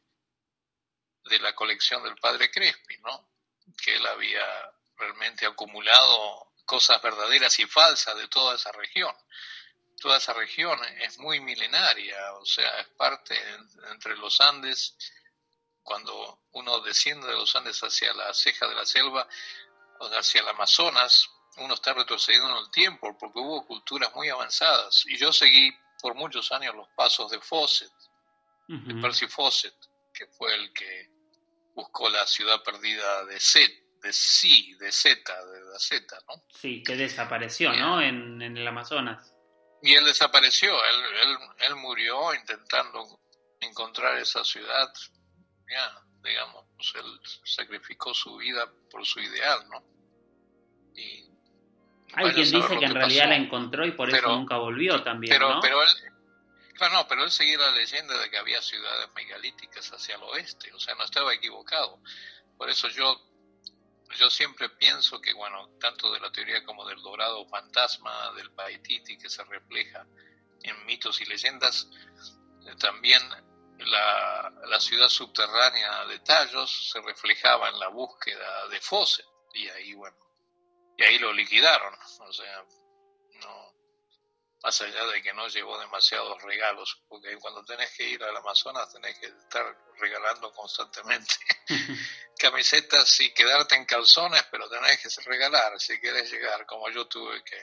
de 1.24 1.40
la 1.40 1.56
colección 1.56 2.04
del 2.04 2.16
padre 2.18 2.52
Crespi, 2.52 2.98
¿no? 3.00 3.32
que 3.82 3.96
él 3.96 4.06
había 4.06 4.46
realmente 4.96 5.48
acumulado 5.48 6.52
cosas 6.66 7.02
verdaderas 7.02 7.58
y 7.60 7.66
falsas 7.66 8.16
de 8.16 8.28
toda 8.28 8.56
esa 8.56 8.72
región. 8.74 9.14
Toda 10.00 10.18
esa 10.18 10.34
región 10.34 10.80
es 11.02 11.18
muy 11.18 11.40
milenaria, 11.40 12.34
o 12.34 12.46
sea, 12.46 12.80
es 12.80 12.88
parte 12.90 13.36
entre 13.92 14.16
los 14.18 14.40
Andes, 14.40 14.96
cuando 15.82 16.44
uno 16.52 16.80
desciende 16.82 17.28
de 17.28 17.34
los 17.34 17.56
Andes 17.56 17.80
hacia 17.82 18.14
la 18.14 18.34
ceja 18.34 18.68
de 18.68 18.76
la 18.76 18.86
selva, 18.86 19.28
o 20.00 20.08
hacia 20.08 20.42
el 20.42 20.48
Amazonas, 20.50 21.30
uno 21.58 21.74
está 21.74 21.94
retrocediendo 21.94 22.50
en 22.50 22.66
el 22.66 22.72
tiempo 22.72 23.18
porque 23.18 23.40
hubo 23.40 23.66
culturas 23.66 24.14
muy 24.16 24.30
avanzadas. 24.30 25.06
Y 25.08 25.18
yo 25.18 25.32
seguí 25.32 25.72
por 26.02 26.16
muchos 26.16 26.52
años 26.52 26.76
los 26.76 26.88
pasos 26.96 27.32
de 27.32 27.40
Fawcett, 27.42 27.92
de 28.68 28.96
Percy 29.02 29.28
Fawcett, 29.28 29.76
que 30.14 30.28
fue 30.28 30.54
el 30.54 30.74
que 30.74 31.10
buscó 31.76 32.10
la 32.10 32.26
ciudad 32.26 32.64
perdida 32.64 33.26
de 33.26 33.40
Set, 33.40 33.72
de 34.02 34.14
Sí, 34.14 34.76
de 34.80 34.92
Z, 34.92 35.46
de 35.46 35.62
la 35.62 35.80
Z, 35.80 36.18
¿no? 36.28 36.44
Sí, 36.50 36.84
que 36.84 36.96
desapareció, 36.96 37.74
¿no? 37.74 38.02
En, 38.02 38.42
en, 38.42 38.58
el 38.58 38.68
Amazonas. 38.68 39.34
Y 39.82 39.94
él 39.94 40.06
desapareció, 40.06 40.72
él, 40.72 40.96
él, 41.22 41.38
él 41.68 41.76
murió 41.76 42.34
intentando 42.34 43.20
encontrar 43.60 44.18
esa 44.18 44.44
ciudad, 44.44 44.94
ya, 45.70 46.02
digamos, 46.24 46.66
él 46.96 47.20
sacrificó 47.44 48.14
su 48.14 48.38
vida 48.38 48.72
por 48.90 49.06
su 49.06 49.20
ideal, 49.20 49.68
¿no? 49.70 49.84
Y 50.96 51.25
Hay 52.16 52.32
quien 52.32 52.52
dice 52.52 52.80
que 52.80 52.86
en 52.86 52.94
realidad 52.94 53.30
la 53.30 53.36
encontró 53.36 53.86
y 53.86 53.92
por 53.92 54.10
eso 54.10 54.28
nunca 54.28 54.58
volvió 54.58 55.04
también, 55.04 55.34
pero, 55.34 55.56
¿no? 55.56 55.60
Pero 55.62 55.82
él, 55.82 55.90
claro, 56.74 56.96
no, 56.96 57.08
pero 57.08 57.24
él 57.24 57.32
seguía 57.32 57.58
la 57.58 57.72
leyenda 57.72 58.18
de 58.18 58.30
que 58.30 58.38
había 58.38 58.62
ciudades 58.62 59.10
megalíticas 59.16 59.92
hacia 59.92 60.16
el 60.16 60.24
oeste, 60.24 60.72
o 60.74 60.80
sea, 60.80 60.96
no 60.96 61.04
estaba 61.04 61.34
equivocado. 61.34 62.00
Por 62.58 62.70
eso 62.70 62.88
yo 62.90 63.22
yo 64.18 64.30
siempre 64.30 64.70
pienso 64.70 65.20
que, 65.20 65.34
bueno, 65.34 65.70
tanto 65.80 66.12
de 66.12 66.20
la 66.20 66.32
teoría 66.32 66.64
como 66.64 66.86
del 66.86 67.02
dorado 67.02 67.46
fantasma, 67.48 68.32
del 68.34 68.52
Paititi 68.52 69.18
que 69.18 69.30
se 69.30 69.44
refleja 69.44 70.06
en 70.64 70.86
mitos 70.86 71.20
y 71.22 71.26
leyendas, 71.26 71.90
eh, 72.66 72.76
también 72.80 73.22
la, 73.78 74.54
la, 74.68 74.80
ciudad 74.80 75.10
subterránea 75.10 76.06
de 76.06 76.20
Tallos 76.20 76.92
se 76.92 77.02
reflejaba 77.02 77.70
en 77.70 77.80
la 77.80 77.90
búsqueda 77.90 78.68
de 78.70 78.80
Fawcett 78.80 79.26
y 79.54 79.68
ahí, 79.70 79.94
bueno, 79.94 80.18
y 80.98 81.04
ahí 81.04 81.20
lo 81.20 81.34
liquidaron, 81.34 81.94
o 82.20 82.34
sea, 82.34 82.66
no, 83.42 83.76
más 84.66 84.82
allá 84.82 85.06
de 85.06 85.22
que 85.22 85.34
no 85.34 85.48
llevó 85.48 85.78
demasiados 85.78 86.42
regalos, 86.42 87.04
porque 87.08 87.38
cuando 87.38 87.64
tenés 87.64 87.92
que 87.96 88.10
ir 88.10 88.24
al 88.24 88.36
Amazonas 88.36 88.92
tenés 88.92 89.20
que 89.20 89.28
estar 89.28 89.64
regalando 90.00 90.52
constantemente. 90.52 91.36
Camisetas 92.40 93.20
y 93.22 93.34
quedarte 93.34 93.76
en 93.76 93.86
calzones, 93.86 94.44
pero 94.50 94.68
tenés 94.68 95.00
que 95.00 95.22
regalar. 95.30 95.80
Si 95.80 96.00
quieres 96.00 96.32
llegar, 96.32 96.66
como 96.66 96.90
yo 96.90 97.08
tuve 97.08 97.44
que 97.44 97.58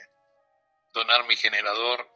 donar 0.93 1.25
mi 1.25 1.35
generador 1.35 2.09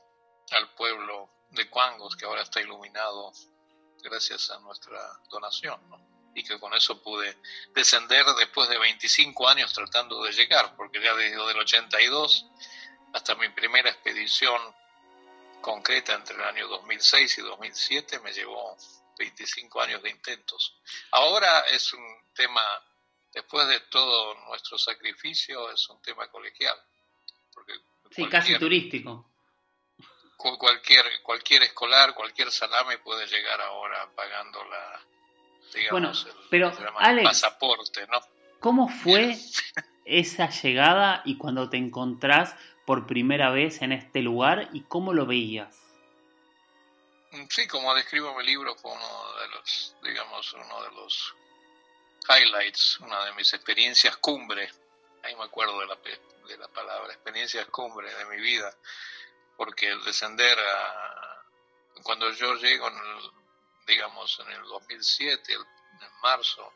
al 0.52 0.74
pueblo 0.76 1.30
de 1.50 1.70
Cuangos, 1.70 2.16
que 2.16 2.26
ahora 2.26 2.44
está 2.44 2.62
iluminado 2.62 3.34
gracias 4.02 4.50
a 4.52 4.60
nuestra 4.60 5.00
donación, 5.30 5.82
y 6.38 6.44
que 6.44 6.60
con 6.60 6.72
eso 6.76 7.02
pude 7.02 7.36
descender 7.74 8.24
después 8.38 8.70
de 8.70 8.78
25 8.78 9.50
años 9.50 9.74
tratando 9.74 10.24
de 10.24 10.32
llegar, 10.32 10.76
porque 10.76 11.02
ya 11.02 11.16
desde 11.16 11.34
el 11.34 11.58
82 11.58 12.46
hasta 13.14 13.34
mi 13.36 13.50
primera 13.50 13.90
expedición 13.90 14.62
concreta 15.62 16.14
entre 16.14 16.36
el 16.36 16.44
año 16.44 16.68
2006 16.68 17.40
y 17.40 17.42
2007 17.42 18.20
me 18.20 18.32
llevó 18.34 18.78
25 19.18 19.82
años 19.82 20.04
de 20.04 20.12
intentos. 20.12 20.76
Ahora 21.10 21.62
es 21.72 21.92
un 21.94 22.06
tema, 22.36 22.62
después 23.34 23.68
de 23.68 23.80
todo 23.90 24.36
nuestro 24.48 24.78
sacrificio, 24.78 25.72
es 25.72 25.90
un 25.90 26.00
tema 26.04 26.28
colegial. 26.28 26.78
Porque 27.52 27.74
sí, 28.12 28.30
casi 28.30 28.60
turístico. 28.60 29.28
Cualquier, 30.38 31.24
cualquier 31.24 31.64
escolar, 31.64 32.14
cualquier 32.14 32.52
salame 32.52 33.00
puede 33.00 33.26
llegar 33.26 33.60
ahora 33.60 34.08
pagando 34.16 34.64
la, 34.66 35.02
digamos, 35.74 36.26
bueno, 36.26 36.38
pero, 36.50 36.74
el 37.10 37.24
pasaporte, 37.24 38.06
¿no? 38.08 38.20
¿Cómo 38.60 38.88
fue 38.88 39.38
esa 40.06 40.50
llegada 40.50 41.22
y 41.26 41.38
cuando 41.38 41.70
te 41.70 41.78
encontrás 41.78 42.56
por 42.86 43.06
primera 43.06 43.50
vez 43.50 43.82
en 43.82 43.92
este 43.92 44.22
lugar 44.22 44.70
y 44.74 44.82
cómo 44.82 45.14
lo 45.14 45.26
veías? 45.26 45.76
Sí, 47.50 47.68
como 47.68 47.94
describo 47.94 48.32
en 48.32 48.38
mi 48.38 48.46
libro, 48.46 48.76
fue 48.76 48.92
uno 48.92 49.40
de 49.42 49.48
los, 49.50 49.96
digamos, 50.02 50.54
uno 50.54 50.84
de 50.84 50.92
los 50.96 51.36
highlights, 52.30 53.00
una 53.02 53.26
de 53.26 53.34
mis 53.34 53.54
experiencias 53.54 54.18
cumbre, 54.18 54.70
ahí 55.24 55.36
me 55.36 55.44
acuerdo 55.44 55.80
de 55.82 55.88
la, 55.88 55.98
de 56.48 56.58
la 56.58 56.68
palabra, 56.70 57.14
experiencias 57.14 57.66
cumbre 57.68 58.14
de 58.14 58.26
mi 58.26 58.42
vida, 58.42 58.74
porque 59.58 59.90
el 59.90 60.04
descender 60.04 60.58
a, 60.58 61.44
cuando 62.04 62.32
yo 62.32 62.56
llego, 62.56 62.88
en 62.88 62.96
el, 62.96 63.37
digamos, 63.88 64.40
en 64.46 64.52
el 64.52 64.64
2007, 64.64 65.54
en 65.54 66.22
marzo, 66.22 66.74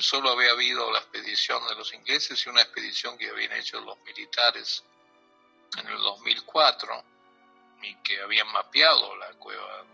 solo 0.00 0.30
había 0.30 0.50
habido 0.50 0.90
la 0.92 0.98
expedición 0.98 1.66
de 1.68 1.74
los 1.76 1.94
ingleses 1.94 2.44
y 2.44 2.48
una 2.48 2.62
expedición 2.62 3.16
que 3.16 3.30
habían 3.30 3.52
hecho 3.52 3.80
los 3.80 3.98
militares 4.00 4.84
en 5.78 5.86
el 5.86 5.98
2004 5.98 7.04
y 7.82 7.94
que 8.02 8.20
habían 8.20 8.48
mapeado 8.52 9.16
la 9.16 9.32
cueva, 9.34 9.86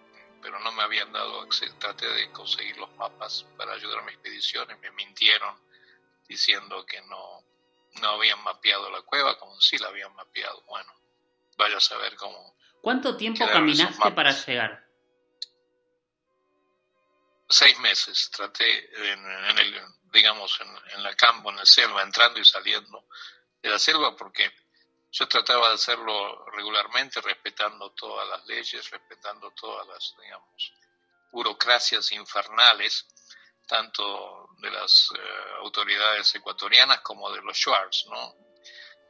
pero 0.42 0.58
no 0.60 0.72
me 0.72 0.82
habían 0.82 1.12
dado 1.12 1.42
acceso. 1.42 1.74
Traté 1.78 2.08
de 2.08 2.32
conseguir 2.32 2.76
los 2.78 2.92
mapas 2.96 3.46
para 3.56 3.74
ayudar 3.74 4.00
a 4.00 4.02
mi 4.02 4.12
expedición 4.12 4.68
y 4.70 4.74
me 4.80 4.90
mintieron 4.92 5.54
diciendo 6.26 6.84
que 6.86 7.00
no, 7.02 7.44
no 8.00 8.08
habían 8.08 8.42
mapeado 8.42 8.90
la 8.90 9.02
cueva 9.02 9.38
como 9.38 9.60
si 9.60 9.78
la 9.78 9.88
habían 9.88 10.14
mapeado. 10.14 10.62
Bueno, 10.66 10.92
vaya 11.56 11.76
a 11.76 11.80
saber 11.80 12.16
cómo. 12.16 12.56
¿Cuánto 12.80 13.16
tiempo 13.16 13.46
caminaste 13.46 14.10
para 14.12 14.32
llegar? 14.32 14.85
Seis 17.48 17.78
meses. 17.78 18.30
Traté 18.30 18.90
en, 19.12 19.58
el, 19.58 19.82
digamos, 20.12 20.58
en, 20.60 20.96
en 20.96 21.02
la 21.02 21.14
campo, 21.14 21.50
en 21.50 21.56
la 21.56 21.66
selva, 21.66 22.02
entrando 22.02 22.40
y 22.40 22.44
saliendo 22.44 23.06
de 23.62 23.70
la 23.70 23.78
selva 23.78 24.16
porque 24.16 24.50
yo 25.10 25.26
trataba 25.28 25.68
de 25.68 25.74
hacerlo 25.74 26.44
regularmente, 26.50 27.20
respetando 27.20 27.90
todas 27.92 28.28
las 28.28 28.44
leyes, 28.46 28.90
respetando 28.90 29.50
todas 29.52 29.86
las, 29.86 30.14
digamos, 30.20 30.72
burocracias 31.32 32.12
infernales, 32.12 33.06
tanto 33.66 34.50
de 34.58 34.70
las 34.70 35.10
eh, 35.16 35.20
autoridades 35.60 36.34
ecuatorianas 36.34 37.00
como 37.00 37.30
de 37.32 37.42
los 37.42 37.56
Schwartz, 37.56 38.06
¿no? 38.10 38.34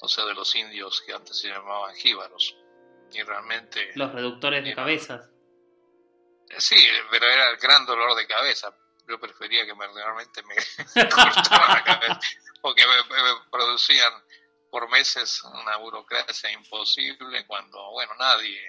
O 0.00 0.08
sea, 0.08 0.24
de 0.24 0.34
los 0.34 0.54
indios 0.54 1.02
que 1.04 1.12
antes 1.12 1.40
se 1.40 1.48
llamaban 1.48 1.94
jíbaros. 1.96 2.56
Y 3.12 3.22
realmente... 3.22 3.92
Los 3.94 4.12
reductores 4.12 4.64
de 4.64 4.74
cabezas. 4.74 5.28
Sí, 6.58 6.76
pero 7.10 7.26
era 7.26 7.50
el 7.50 7.56
gran 7.56 7.84
dolor 7.84 8.16
de 8.16 8.26
cabeza. 8.26 8.74
Yo 9.08 9.20
prefería 9.20 9.64
que 9.66 9.74
me, 9.74 9.86
realmente 9.88 10.42
me 10.42 10.54
cortaran 11.10 11.74
la 11.74 11.84
cabeza, 11.84 12.20
porque 12.60 12.84
me 12.86 13.50
producían 13.50 14.12
por 14.70 14.88
meses 14.90 15.42
una 15.44 15.76
burocracia 15.76 16.50
imposible 16.50 17.46
cuando, 17.46 17.90
bueno, 17.92 18.14
nadie 18.18 18.60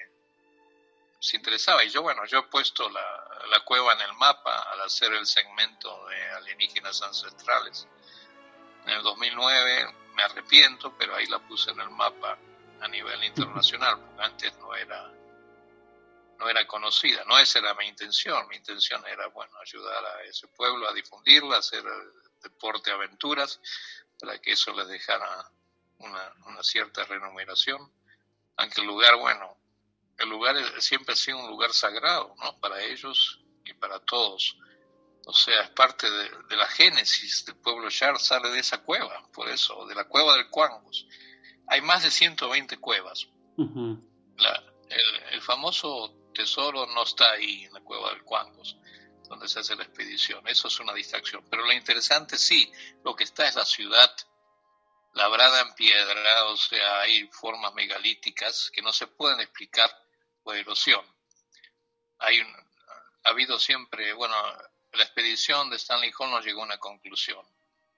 se 1.20 1.38
interesaba. 1.38 1.84
Y 1.84 1.90
yo, 1.90 2.02
bueno, 2.02 2.26
yo 2.26 2.40
he 2.40 2.44
puesto 2.44 2.90
la, 2.90 3.28
la 3.50 3.60
cueva 3.62 3.94
en 3.94 4.02
el 4.02 4.14
mapa 4.14 4.70
al 4.72 4.82
hacer 4.82 5.12
el 5.14 5.26
segmento 5.26 6.06
de 6.08 6.32
alienígenas 6.32 7.02
ancestrales. 7.02 7.88
En 8.86 8.92
el 8.92 9.04
2009 9.04 9.96
me 10.14 10.24
arrepiento, 10.24 10.96
pero 10.98 11.16
ahí 11.16 11.26
la 11.28 11.40
puse 11.40 11.72
en 11.72 11.82
el 11.82 11.90
mapa 11.90 12.38
a 12.80 12.88
nivel 12.88 13.24
internacional, 13.24 14.00
porque 14.00 14.24
antes 14.24 14.58
no 14.60 14.76
era 14.76 15.12
no 16.40 16.50
era 16.50 16.66
conocida, 16.68 17.24
no 17.26 17.38
esa 17.38 17.60
era 17.60 17.74
mi 17.76 17.88
intención, 17.88 18.48
mi 18.48 18.56
intención 18.58 19.06
era, 19.08 19.28
bueno, 19.28 19.52
ayudar 19.60 20.06
a 20.06 20.24
ese 20.24 20.48
pueblo 20.48 20.88
a 20.88 20.94
difundirla, 20.94 21.58
hacer 21.58 21.84
deporte 22.42 22.92
aventuras, 22.92 23.60
para 24.20 24.40
que 24.40 24.52
eso 24.52 24.74
les 24.74 24.88
dejara 24.88 25.52
una, 26.00 26.34
una 26.46 26.64
cierta 26.64 27.04
remuneración, 27.06 27.92
aunque 28.58 28.82
el 28.82 28.88
lugar, 28.88 29.16
bueno, 29.18 29.58
el 30.18 30.30
lugar 30.30 30.56
siempre 30.82 31.14
ha 31.14 31.16
sido 31.16 31.38
un 31.38 31.48
lugar 31.48 31.74
sagrado, 31.74 32.34
¿no? 32.42 32.60
Para 32.60 32.82
ellos 32.82 33.40
y 33.66 33.74
para 33.74 34.00
todos. 34.00 34.58
O 35.26 35.34
sea, 35.34 35.62
es 35.62 35.70
parte 35.72 36.10
de, 36.10 36.56
la 36.56 36.68
génesis 36.68 37.46
del 37.46 37.58
pueblo 37.58 37.90
Char, 37.90 38.18
sale 38.18 38.50
de 38.50 38.60
esa 38.60 38.82
cueva, 38.82 39.28
por 39.34 39.50
eso, 39.50 39.86
de 39.86 39.94
la 39.94 40.06
cueva 40.06 40.36
del 40.36 40.50
Cuangos. 40.50 41.06
Hay 41.68 41.82
más 41.82 42.04
de 42.04 42.12
120 42.12 42.78
cuevas. 42.78 43.28
la, 43.58 44.64
el, 44.90 45.34
el, 45.34 45.42
famoso 45.42 46.17
tesoro 46.38 46.86
no 46.86 47.04
está 47.04 47.32
ahí 47.32 47.66
en 47.66 47.74
la 47.74 47.82
cueva 47.82 48.12
del 48.12 48.24
Cuangos, 48.24 48.78
donde 49.28 49.48
se 49.48 49.60
hace 49.60 49.76
la 49.76 49.84
expedición. 49.84 50.48
Eso 50.48 50.68
es 50.68 50.80
una 50.80 50.94
distracción. 50.94 51.44
Pero 51.50 51.66
lo 51.66 51.74
interesante, 51.74 52.38
sí, 52.38 52.72
lo 53.04 53.16
que 53.16 53.24
está 53.24 53.48
es 53.48 53.56
la 53.56 53.66
ciudad 53.66 54.16
labrada 55.14 55.62
en 55.62 55.74
piedra, 55.74 56.46
o 56.46 56.58
sea, 56.58 57.02
hay 57.02 57.28
formas 57.30 57.74
megalíticas 57.74 58.70
que 58.72 58.84
no 58.84 58.94
se 58.94 59.08
pueden 59.08 59.40
explicar 59.40 59.90
por 60.44 60.56
erosión. 60.56 61.04
Hay 62.20 62.40
ha 63.24 63.30
habido 63.32 63.60
siempre, 63.60 64.14
bueno, 64.14 64.36
la 64.94 65.04
expedición 65.04 65.70
de 65.70 65.76
Stanley 65.76 66.14
Hall 66.18 66.32
no 66.32 66.40
llegó 66.40 66.62
a 66.62 66.66
una 66.66 66.78
conclusión. 66.78 67.46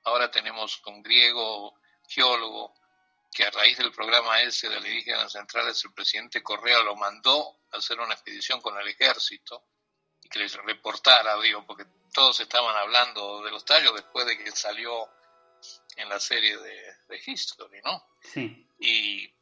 Ahora 0.05 0.31
tenemos 0.31 0.81
un 0.87 1.03
griego, 1.03 1.79
geólogo, 2.07 2.73
que 3.31 3.43
a 3.43 3.51
raíz 3.51 3.77
del 3.77 3.91
programa 3.91 4.41
ese 4.41 4.69
de 4.69 4.77
alienígenas 4.77 5.31
centrales 5.31 5.83
el 5.83 5.93
presidente 5.93 6.41
Correa 6.41 6.79
lo 6.79 6.95
mandó 6.95 7.59
a 7.71 7.77
hacer 7.77 7.99
una 7.99 8.13
expedición 8.13 8.61
con 8.61 8.77
el 8.77 8.87
ejército 8.87 9.65
y 10.21 10.29
que 10.29 10.39
les 10.39 10.53
reportara, 10.55 11.39
digo, 11.39 11.65
porque 11.65 11.85
todos 12.13 12.39
estaban 12.39 12.75
hablando 12.75 13.43
de 13.43 13.51
los 13.51 13.63
tallos 13.63 13.93
después 13.93 14.25
de 14.25 14.37
que 14.37 14.51
salió 14.51 15.07
en 15.95 16.09
la 16.09 16.19
serie 16.19 16.57
de, 16.57 16.95
de 17.07 17.21
History, 17.25 17.81
¿no? 17.83 18.07
Sí. 18.21 18.67
Y, 18.79 19.33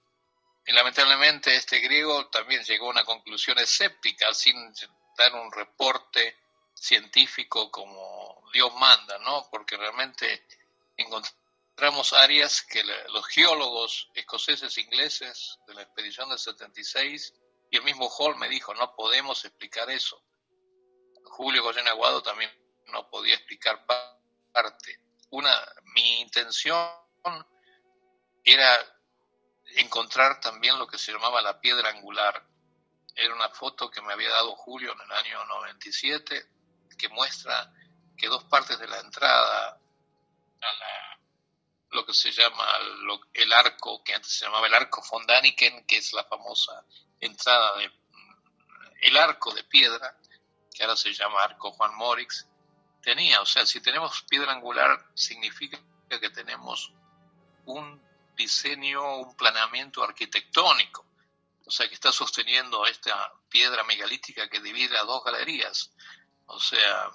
lamentablemente 0.74 1.56
este 1.56 1.80
griego 1.80 2.28
también 2.28 2.62
llegó 2.64 2.88
a 2.88 2.92
una 2.92 3.06
conclusión 3.06 3.58
escéptica 3.58 4.34
sin 4.34 4.74
dar 5.18 5.34
un 5.36 5.50
reporte 5.50 6.36
científico 6.74 7.72
como 7.72 8.44
Dios 8.52 8.74
manda, 8.76 9.18
¿no? 9.20 9.48
Porque 9.50 9.78
realmente 9.78 10.46
encontramos 11.78 12.12
áreas 12.14 12.64
que 12.64 12.84
los 12.84 13.28
geólogos 13.28 14.10
escoceses 14.16 14.80
ingleses 14.80 15.60
de 15.68 15.76
la 15.76 15.84
expedición 15.84 16.28
del 16.28 16.40
76 16.40 17.36
y 17.70 17.78
el 17.78 17.84
mismo 17.84 18.10
Hall 18.10 18.36
me 18.36 18.50
dijo, 18.50 18.74
no 18.74 18.96
podemos 18.96 19.46
explicar 19.46 19.88
eso. 19.92 20.20
Julio 21.24 21.62
Goyen 21.62 21.88
Aguado 21.88 22.24
también 22.24 22.50
no 22.88 23.08
podía 23.12 23.36
explicar 23.36 23.86
parte. 23.86 25.00
Una, 25.30 25.54
mi 25.94 26.22
intención 26.22 26.90
era 28.44 28.80
encontrar 29.76 30.40
también 30.40 30.80
lo 30.80 30.88
que 30.88 30.98
se 30.98 31.12
llamaba 31.12 31.44
la 31.44 31.62
piedra 31.62 31.90
angular. 31.90 32.44
Era 33.14 33.36
una 33.36 33.50
foto 33.50 33.92
que 33.92 34.02
me 34.02 34.14
había 34.14 34.32
dado 34.32 34.56
Julio 34.56 34.94
en 34.94 35.02
el 35.02 35.12
año 35.12 35.46
97, 35.46 36.44
que 36.98 37.10
muestra 37.10 37.72
que 38.18 38.26
dos 38.26 38.46
partes 38.46 38.80
de 38.80 38.88
la 38.88 39.00
entrada 39.00 39.80
a 40.60 41.07
lo 41.92 42.06
que 42.06 42.14
se 42.14 42.32
llama 42.32 42.66
el 43.34 43.54
arco, 43.54 44.04
que 44.04 44.14
antes 44.14 44.38
se 44.38 44.46
llamaba 44.46 44.68
el 44.68 44.74
arco 44.74 45.02
Fondaniken, 45.02 45.86
que 45.86 45.98
es 45.98 46.14
la 46.14 46.24
famosa 46.26 46.86
entrada 47.20 47.78
de 47.78 47.92
el 49.02 49.16
arco 49.16 49.54
de 49.54 49.64
piedra, 49.64 50.18
que 50.74 50.84
ahora 50.84 50.96
se 50.96 51.14
llama 51.14 51.44
arco 51.44 51.72
Juan 51.72 51.96
Morix, 51.96 52.48
tenía, 53.02 53.42
o 53.42 53.46
sea, 53.46 53.66
si 53.66 53.80
tenemos 53.80 54.24
piedra 54.24 54.52
angular, 54.52 55.12
significa 55.14 55.80
que 56.10 56.30
tenemos 56.30 56.94
un 57.66 58.02
diseño, 58.36 59.18
un 59.18 59.36
planeamiento 59.36 60.04
arquitectónico, 60.04 61.06
o 61.66 61.72
sea, 61.72 61.88
que 61.88 61.96
está 61.96 62.12
sosteniendo 62.12 62.86
esta 62.86 63.34
piedra 63.50 63.84
megalítica 63.84 64.50
que 64.50 64.62
divide 64.62 64.98
a 64.98 65.04
dos 65.04 65.24
galerías, 65.24 65.94
o 66.46 66.60
sea, 66.60 67.12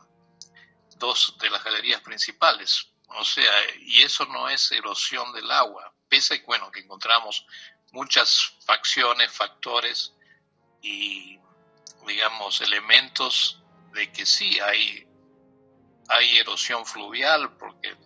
dos 0.97 1.37
de 1.39 1.51
las 1.51 1.65
galerías 1.65 2.01
principales, 2.01 2.92
o 3.17 3.25
sea, 3.25 3.53
y 3.81 4.03
eso 4.03 4.27
no 4.27 4.49
es 4.49 4.71
erosión 4.73 5.33
del 5.33 5.51
agua, 5.51 5.93
pese 6.09 6.35
a 6.35 6.47
bueno, 6.47 6.71
que 6.71 6.81
encontramos 6.81 7.47
muchas 7.93 8.55
facciones, 8.65 9.33
factores 9.33 10.15
y, 10.81 11.39
digamos, 12.07 12.61
elementos 12.61 13.63
de 13.93 14.11
que 14.13 14.27
sí 14.27 14.59
hay, 14.61 15.07
hay 16.09 16.39
erosión 16.39 16.85
fluvial, 16.87 17.57
porque 17.57 17.97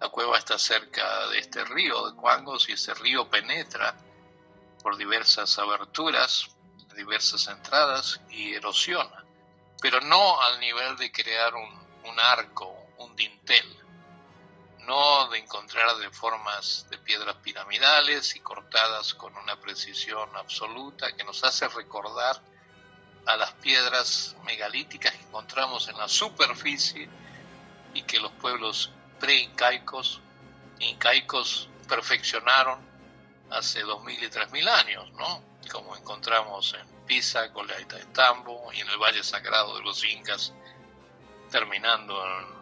la 0.00 0.08
cueva 0.08 0.38
está 0.38 0.58
cerca 0.58 1.28
de 1.28 1.38
este 1.38 1.64
río 1.64 2.08
de 2.08 2.16
Cuangos 2.16 2.68
y 2.68 2.72
ese 2.72 2.94
río 2.94 3.28
penetra 3.28 3.96
por 4.82 4.96
diversas 4.96 5.58
aberturas, 5.58 6.48
diversas 6.94 7.48
entradas 7.48 8.20
y 8.28 8.54
erosiona, 8.54 9.24
pero 9.80 10.00
no 10.00 10.40
al 10.42 10.60
nivel 10.60 10.96
de 10.96 11.10
crear 11.10 11.54
un, 11.54 11.86
un 12.04 12.20
arco, 12.20 12.74
un 12.98 13.14
dintel 13.16 13.81
no 14.86 15.28
de 15.28 15.38
encontrar 15.38 15.96
de 15.96 16.10
formas 16.10 16.86
de 16.90 16.98
piedras 16.98 17.36
piramidales 17.36 18.34
y 18.36 18.40
cortadas 18.40 19.14
con 19.14 19.36
una 19.36 19.56
precisión 19.60 20.28
absoluta 20.36 21.14
que 21.16 21.24
nos 21.24 21.42
hace 21.44 21.68
recordar 21.68 22.40
a 23.26 23.36
las 23.36 23.52
piedras 23.52 24.36
megalíticas 24.44 25.14
que 25.14 25.22
encontramos 25.22 25.88
en 25.88 25.96
la 25.96 26.08
superficie 26.08 27.08
y 27.94 28.02
que 28.02 28.18
los 28.18 28.32
pueblos 28.32 28.90
pre-incaicos 29.20 30.20
incaicos 30.80 31.68
perfeccionaron 31.88 32.80
hace 33.50 33.84
2.000 33.84 34.22
y 34.22 34.26
3.000 34.28 34.68
años, 34.68 35.12
¿no? 35.12 35.42
Como 35.70 35.96
encontramos 35.96 36.74
en 36.74 37.06
Pisa, 37.06 37.52
Coleaita 37.52 37.96
de 37.96 38.06
Tambo 38.06 38.72
y 38.72 38.80
en 38.80 38.88
el 38.88 38.98
Valle 38.98 39.22
Sagrado 39.22 39.76
de 39.76 39.82
los 39.82 40.02
Incas, 40.04 40.52
terminando 41.50 42.24
en 42.24 42.61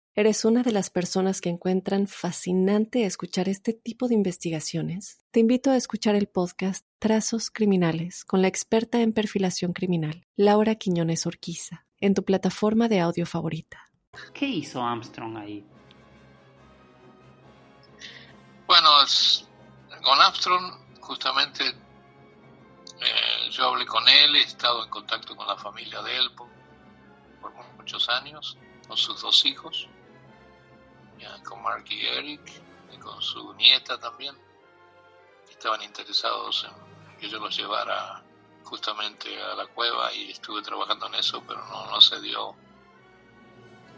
¿Eres 0.13 0.43
una 0.43 0.61
de 0.61 0.73
las 0.73 0.89
personas 0.89 1.39
que 1.39 1.47
encuentran 1.47 2.05
fascinante 2.05 3.05
escuchar 3.05 3.47
este 3.47 3.71
tipo 3.71 4.09
de 4.09 4.13
investigaciones? 4.13 5.23
Te 5.31 5.39
invito 5.39 5.71
a 5.71 5.77
escuchar 5.77 6.15
el 6.15 6.27
podcast 6.27 6.85
Trazos 6.99 7.49
Criminales 7.49 8.25
con 8.25 8.41
la 8.41 8.49
experta 8.49 8.99
en 8.99 9.13
perfilación 9.13 9.71
criminal, 9.71 10.27
Laura 10.35 10.75
Quiñones 10.75 11.25
Orquiza, 11.25 11.85
en 11.97 12.13
tu 12.13 12.25
plataforma 12.25 12.89
de 12.89 12.99
audio 12.99 13.25
favorita. 13.25 13.89
¿Qué 14.33 14.45
hizo 14.47 14.83
Armstrong 14.83 15.37
ahí? 15.37 15.65
Bueno, 18.67 18.89
con 20.03 20.19
Armstrong 20.19 20.73
justamente 20.99 21.63
eh, 21.69 23.49
yo 23.49 23.63
hablé 23.69 23.85
con 23.85 24.03
él, 24.09 24.35
he 24.35 24.41
estado 24.41 24.83
en 24.83 24.89
contacto 24.89 25.37
con 25.37 25.47
la 25.47 25.55
familia 25.55 26.01
de 26.01 26.17
él 26.17 26.31
por 26.35 26.49
muchos 27.77 28.09
años, 28.09 28.57
con 28.85 28.97
sus 28.97 29.21
dos 29.21 29.45
hijos 29.45 29.87
con 31.47 31.61
Mark 31.61 31.85
y 31.89 32.05
Eric 32.05 32.41
y 32.93 32.97
con 32.97 33.21
su 33.21 33.53
nieta 33.53 33.99
también. 33.99 34.35
Estaban 35.49 35.81
interesados 35.81 36.65
en 36.65 37.17
que 37.17 37.29
yo 37.29 37.39
los 37.39 37.55
llevara 37.55 38.23
justamente 38.63 39.41
a 39.41 39.55
la 39.55 39.67
cueva 39.67 40.13
y 40.13 40.31
estuve 40.31 40.61
trabajando 40.61 41.07
en 41.07 41.15
eso, 41.15 41.43
pero 41.47 41.63
no, 41.67 41.91
no 41.91 42.01
se 42.01 42.19
dio 42.21 42.55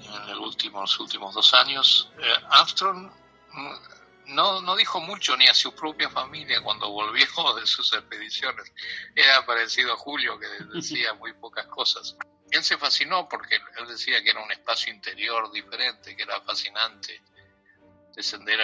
en 0.01 0.29
el 0.29 0.37
último, 0.37 0.81
los 0.81 0.99
últimos 0.99 1.33
dos 1.33 1.53
años. 1.53 2.11
Eh, 2.19 2.35
Armstrong 2.49 3.09
mm, 3.51 4.33
no, 4.33 4.61
no 4.61 4.75
dijo 4.75 4.99
mucho 4.99 5.37
ni 5.37 5.47
a 5.47 5.53
su 5.53 5.73
propia 5.73 6.09
familia 6.09 6.61
cuando 6.61 6.89
volvió 6.89 7.25
de 7.55 7.65
sus 7.67 7.93
expediciones. 7.93 8.71
Era 9.15 9.45
parecido 9.45 9.93
a 9.93 9.97
Julio, 9.97 10.37
que 10.39 10.47
decía 10.75 11.13
muy 11.19 11.33
pocas 11.33 11.67
cosas 11.67 12.17
él 12.53 12.63
se 12.63 12.77
fascinó 12.77 13.27
porque 13.27 13.55
él 13.55 13.87
decía 13.87 14.21
que 14.23 14.29
era 14.29 14.43
un 14.43 14.51
espacio 14.51 14.93
interior 14.93 15.51
diferente, 15.51 16.15
que 16.15 16.23
era 16.23 16.39
fascinante 16.41 17.21
descender 18.15 18.59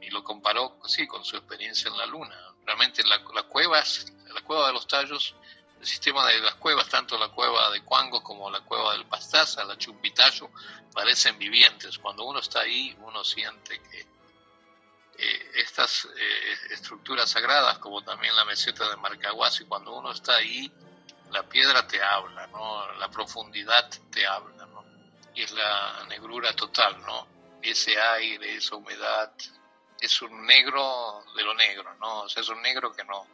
y 0.00 0.10
lo 0.10 0.24
comparó 0.24 0.78
sí, 0.86 1.06
con 1.06 1.24
su 1.24 1.36
experiencia 1.36 1.88
en 1.88 1.96
la 1.96 2.06
luna. 2.06 2.36
Realmente 2.64 3.02
la, 3.04 3.18
la 3.34 3.44
cueva, 3.44 3.82
la 4.34 4.40
cueva 4.42 4.66
de 4.68 4.72
los 4.72 4.86
tallos, 4.86 5.34
el 5.80 5.86
sistema 5.86 6.26
de 6.26 6.40
las 6.40 6.56
cuevas, 6.56 6.88
tanto 6.88 7.16
la 7.16 7.28
cueva 7.28 7.70
de 7.70 7.82
Cuangos 7.84 8.22
como 8.22 8.50
la 8.50 8.60
cueva 8.60 8.92
del 8.92 9.06
Pastaza, 9.06 9.64
la 9.64 9.78
Chumpitayo, 9.78 10.50
parecen 10.92 11.38
vivientes. 11.38 11.98
Cuando 11.98 12.24
uno 12.24 12.40
está 12.40 12.60
ahí, 12.60 12.96
uno 13.00 13.24
siente 13.24 13.80
que 13.80 14.00
eh, 15.18 15.50
estas 15.56 16.06
eh, 16.06 16.58
estructuras 16.70 17.30
sagradas, 17.30 17.78
como 17.78 18.02
también 18.02 18.34
la 18.34 18.44
meseta 18.44 18.88
de 18.88 18.96
Marcahuasi, 18.96 19.64
cuando 19.64 19.92
uno 19.94 20.12
está 20.12 20.36
ahí, 20.36 20.72
la 21.30 21.42
piedra 21.42 21.86
te 21.86 22.02
habla, 22.02 22.46
¿no? 22.48 22.92
La 22.94 23.08
profundidad 23.10 23.88
te 24.10 24.26
habla, 24.26 24.66
¿no? 24.66 24.84
Y 25.34 25.42
es 25.42 25.52
la 25.52 26.04
negrura 26.08 26.54
total, 26.54 27.00
¿no? 27.02 27.26
Ese 27.62 28.00
aire, 28.00 28.56
esa 28.56 28.76
humedad, 28.76 29.32
es 30.00 30.22
un 30.22 30.46
negro 30.46 31.24
de 31.34 31.42
lo 31.42 31.54
negro, 31.54 31.94
¿no? 31.96 32.22
O 32.22 32.28
sea, 32.28 32.42
es 32.42 32.48
un 32.48 32.62
negro 32.62 32.92
que 32.92 33.04
no, 33.04 33.26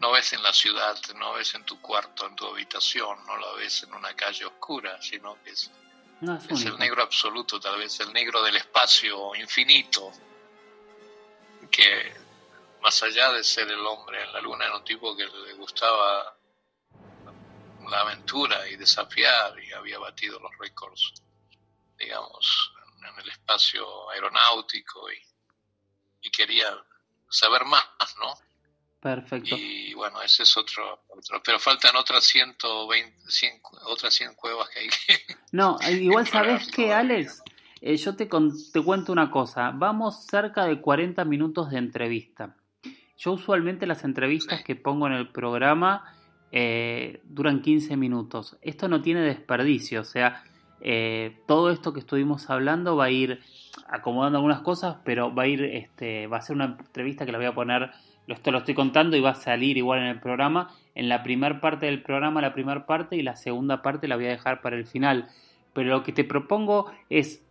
no 0.00 0.12
ves 0.12 0.32
en 0.32 0.42
la 0.42 0.52
ciudad, 0.52 0.96
no 1.16 1.34
ves 1.34 1.54
en 1.54 1.64
tu 1.64 1.80
cuarto, 1.80 2.26
en 2.26 2.34
tu 2.34 2.46
habitación, 2.46 3.24
no 3.26 3.36
lo 3.36 3.56
ves 3.56 3.82
en 3.84 3.94
una 3.94 4.14
calle 4.14 4.44
oscura, 4.44 5.00
sino 5.00 5.42
que 5.42 5.50
es, 5.50 5.70
es, 6.48 6.64
el 6.64 6.78
negro 6.78 7.02
absoluto, 7.02 7.60
tal 7.60 7.78
vez 7.78 8.00
el 8.00 8.12
negro 8.12 8.42
del 8.42 8.56
espacio 8.56 9.34
infinito, 9.34 10.10
que 11.70 12.14
más 12.82 13.02
allá 13.02 13.32
de 13.32 13.44
ser 13.44 13.70
el 13.70 13.86
hombre 13.86 14.22
en 14.22 14.32
la 14.32 14.40
luna, 14.40 14.66
era 14.66 14.76
un 14.76 14.84
tipo 14.84 15.16
que 15.16 15.26
le 15.26 15.54
gustaba 15.54 16.36
la 17.90 18.00
aventura 18.00 18.68
y 18.68 18.76
desafiar 18.76 19.54
y 19.62 19.72
había 19.72 19.98
batido 19.98 20.38
los 20.40 20.50
récords, 20.58 21.14
digamos, 21.98 22.72
en 22.98 23.18
el 23.20 23.28
espacio 23.30 24.10
aeronáutico 24.10 25.10
y, 25.10 25.18
y 26.22 26.30
quería 26.30 26.66
saber 27.28 27.64
más, 27.64 27.84
¿no? 28.18 28.34
Perfecto. 29.04 29.54
Y 29.58 29.92
bueno, 29.92 30.22
ese 30.22 30.44
es 30.44 30.56
otro, 30.56 31.04
otro. 31.08 31.42
Pero 31.44 31.58
faltan 31.58 31.94
otras 31.94 32.24
120, 32.24 33.30
100, 33.30 33.60
otras 33.84 34.14
100 34.14 34.34
cuevas 34.34 34.70
que 34.70 34.78
hay 34.78 34.88
que... 34.88 35.34
No, 35.52 35.76
igual 35.90 36.26
sabes 36.32 36.70
que, 36.70 36.90
Alex, 36.90 37.42
eh, 37.82 37.98
yo 37.98 38.16
te, 38.16 38.26
te 38.26 38.82
cuento 38.82 39.12
una 39.12 39.30
cosa. 39.30 39.72
Vamos 39.74 40.24
cerca 40.26 40.64
de 40.64 40.80
40 40.80 41.22
minutos 41.26 41.70
de 41.70 41.78
entrevista. 41.78 42.56
Yo 43.18 43.32
usualmente 43.32 43.86
las 43.86 44.04
entrevistas 44.04 44.64
que 44.64 44.74
pongo 44.74 45.06
en 45.06 45.12
el 45.12 45.30
programa 45.30 46.16
eh, 46.56 47.20
duran 47.24 47.62
15 47.62 47.96
minutos. 47.96 48.56
Esto 48.62 48.86
no 48.86 49.02
tiene 49.02 49.22
desperdicio, 49.22 50.02
o 50.02 50.04
sea, 50.04 50.44
eh, 50.80 51.38
todo 51.48 51.70
esto 51.70 51.92
que 51.92 51.98
estuvimos 51.98 52.48
hablando 52.48 52.94
va 52.94 53.06
a 53.06 53.10
ir 53.10 53.40
acomodando 53.88 54.38
algunas 54.38 54.60
cosas, 54.60 54.98
pero 55.04 55.34
va 55.34 55.42
a 55.42 55.46
ir, 55.48 55.64
este, 55.64 56.28
va 56.28 56.36
a 56.36 56.42
ser 56.42 56.54
una 56.54 56.76
entrevista 56.78 57.26
que 57.26 57.32
la 57.32 57.38
voy 57.38 57.48
a 57.48 57.56
poner 57.56 57.90
lo 58.28 58.58
estoy 58.58 58.74
contando 58.74 59.16
y 59.16 59.20
va 59.20 59.30
a 59.30 59.34
salir 59.34 59.76
igual 59.76 59.98
en 59.98 60.06
el 60.06 60.20
programa. 60.20 60.70
En 60.94 61.08
la 61.08 61.24
primera 61.24 61.60
parte 61.60 61.86
del 61.86 62.02
programa, 62.02 62.40
la 62.40 62.54
primera 62.54 62.86
parte 62.86 63.16
y 63.16 63.22
la 63.22 63.34
segunda 63.34 63.82
parte 63.82 64.06
la 64.06 64.14
voy 64.14 64.26
a 64.26 64.30
dejar 64.30 64.60
para 64.62 64.76
el 64.76 64.86
final. 64.86 65.28
Pero 65.72 65.90
lo 65.90 66.02
que 66.04 66.12
te 66.12 66.22
propongo 66.22 66.90
es 67.10 67.44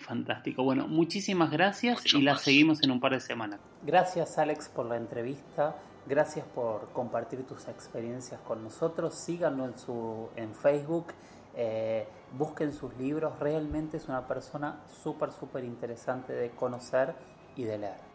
Fantástico. 0.00 0.64
Bueno, 0.64 0.86
muchísimas 0.86 1.50
gracias 1.50 2.04
y 2.12 2.22
la 2.22 2.36
seguimos 2.36 2.82
en 2.82 2.90
un 2.90 3.00
par 3.00 3.12
de 3.12 3.20
semanas. 3.20 3.60
Gracias 3.82 4.38
Alex 4.38 4.68
por 4.68 4.86
la 4.86 4.96
entrevista. 4.96 5.76
Gracias 6.06 6.44
por 6.46 6.92
compartir 6.92 7.46
tus 7.46 7.68
experiencias 7.68 8.40
con 8.40 8.64
nosotros. 8.64 9.14
Síganlo 9.14 9.64
en, 9.64 9.78
su, 9.78 10.28
en 10.36 10.52
Facebook 10.54 11.14
eh, 11.54 12.06
busquen 12.32 12.72
sus 12.72 12.94
libros, 12.96 13.38
realmente 13.38 13.98
es 13.98 14.08
una 14.08 14.26
persona 14.26 14.80
súper, 15.02 15.32
súper 15.32 15.64
interesante 15.64 16.32
de 16.32 16.50
conocer 16.50 17.14
y 17.56 17.64
de 17.64 17.78
leer. 17.78 18.11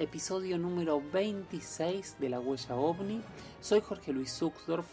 Episodio 0.00 0.56
número 0.56 1.02
26 1.12 2.16
de 2.18 2.30
La 2.30 2.40
Huella 2.40 2.74
OVNI. 2.74 3.20
Soy 3.60 3.82
Jorge 3.82 4.14
Luis 4.14 4.32
Zuxdorf. 4.32 4.86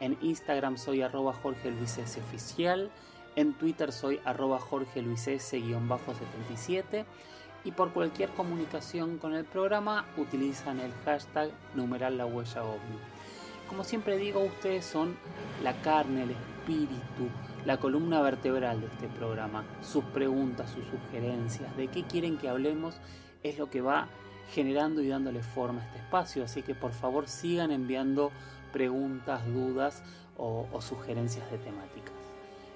En 0.00 0.16
Instagram 0.22 0.78
soy 0.78 1.02
arroba 1.02 1.34
Jorge 1.34 1.70
Luis 1.70 1.98
S. 1.98 2.18
Oficial. 2.18 2.90
En 3.36 3.52
Twitter 3.52 3.92
soy 3.92 4.22
arroba 4.24 4.58
Jorge 4.58 5.02
Luis 5.02 5.28
S-77 5.28 7.04
y 7.64 7.72
por 7.72 7.92
cualquier 7.92 8.30
comunicación 8.30 9.18
con 9.18 9.34
el 9.34 9.44
programa 9.44 10.06
utilizan 10.16 10.80
el 10.80 10.94
hashtag 11.04 11.50
numeral 11.74 12.16
la 12.16 12.24
huella 12.24 12.64
ovni. 12.64 12.98
Como 13.68 13.84
siempre 13.84 14.16
digo, 14.16 14.40
ustedes 14.40 14.86
son 14.86 15.14
la 15.62 15.74
carne, 15.82 16.22
el 16.22 16.30
espíritu, 16.30 17.28
la 17.66 17.76
columna 17.76 18.22
vertebral 18.22 18.80
de 18.80 18.86
este 18.86 19.08
programa. 19.08 19.62
Sus 19.82 20.04
preguntas, 20.04 20.70
sus 20.70 20.86
sugerencias, 20.86 21.76
de 21.76 21.88
qué 21.88 22.04
quieren 22.04 22.38
que 22.38 22.48
hablemos, 22.48 22.94
es 23.42 23.58
lo 23.58 23.68
que 23.68 23.82
va 23.82 24.08
generando 24.50 25.02
y 25.02 25.08
dándole 25.08 25.42
forma 25.42 25.80
a 25.82 25.84
este 25.84 25.98
espacio. 25.98 26.44
Así 26.44 26.62
que 26.62 26.74
por 26.74 26.92
favor 26.92 27.28
sigan 27.28 27.70
enviando 27.70 28.30
preguntas, 28.72 29.46
dudas 29.46 30.02
o, 30.36 30.66
sugerencias 30.80 31.50
de 31.50 31.58
temáticas. 31.58 32.14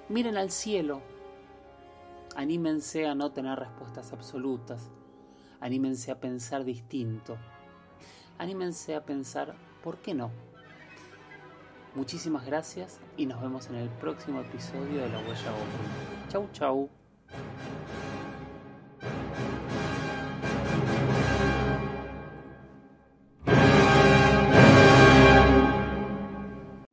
Miren 0.07 0.37
al 0.37 0.49
cielo, 0.49 1.01
Anímense 2.35 3.05
a 3.05 3.15
no 3.15 3.31
tener 3.31 3.59
respuestas 3.59 4.13
absolutas. 4.13 4.89
Anímense 5.59 6.11
a 6.11 6.19
pensar 6.19 6.63
distinto. 6.63 7.37
Anímense 8.37 8.95
a 8.95 9.03
pensar, 9.03 9.55
¿por 9.83 9.97
qué 9.97 10.13
no? 10.13 10.31
Muchísimas 11.95 12.45
gracias 12.45 13.01
y 13.17 13.25
nos 13.25 13.41
vemos 13.41 13.67
en 13.67 13.75
el 13.75 13.89
próximo 13.89 14.39
episodio 14.41 15.01
de 15.01 15.09
La 15.09 15.19
Huella 15.19 15.51
Open. 15.51 16.29
Chau, 16.29 16.47
chau. 16.53 16.98